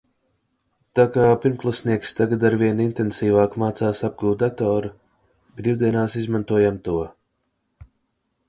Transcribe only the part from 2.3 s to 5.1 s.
arvien intensīvāk mācās apgūt datoru,